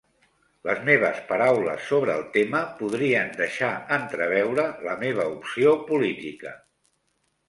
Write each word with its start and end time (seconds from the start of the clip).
Les 0.67 0.79
meves 0.85 1.17
paraules 1.31 1.83
sobre 1.89 2.15
el 2.19 2.23
tema 2.37 2.61
podrien 2.79 3.29
deixar 3.41 3.69
entreveure 3.97 4.65
la 4.87 4.95
meva 5.05 5.27
opció 5.35 5.75
política. 5.91 6.55